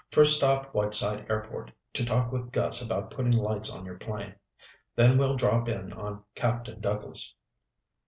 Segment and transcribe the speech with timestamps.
[0.09, 4.33] First stop Whiteside Airport to talk with Gus about putting lights on your plane.
[4.95, 7.35] Then we'll drop in on Captain Douglas."